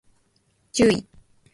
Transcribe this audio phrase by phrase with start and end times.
[0.71, 1.05] 注意